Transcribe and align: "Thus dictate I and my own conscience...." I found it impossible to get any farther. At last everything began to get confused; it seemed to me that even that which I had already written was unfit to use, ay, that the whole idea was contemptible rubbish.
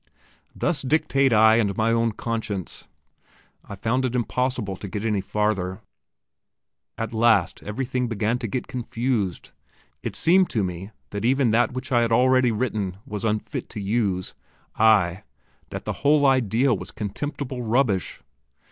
"Thus 0.55 0.81
dictate 0.81 1.31
I 1.31 1.57
and 1.57 1.77
my 1.77 1.91
own 1.91 2.13
conscience...." 2.13 2.87
I 3.63 3.75
found 3.75 4.03
it 4.03 4.15
impossible 4.15 4.75
to 4.77 4.87
get 4.87 5.05
any 5.05 5.21
farther. 5.21 5.79
At 6.97 7.13
last 7.13 7.61
everything 7.61 8.07
began 8.07 8.39
to 8.39 8.47
get 8.47 8.65
confused; 8.65 9.51
it 10.01 10.15
seemed 10.15 10.49
to 10.49 10.63
me 10.63 10.89
that 11.11 11.23
even 11.23 11.51
that 11.51 11.73
which 11.73 11.91
I 11.91 12.01
had 12.01 12.11
already 12.11 12.51
written 12.51 12.97
was 13.05 13.23
unfit 13.23 13.69
to 13.69 13.79
use, 13.79 14.33
ay, 14.79 15.21
that 15.69 15.85
the 15.85 15.93
whole 16.01 16.25
idea 16.25 16.73
was 16.73 16.89
contemptible 16.89 17.61
rubbish. 17.61 18.23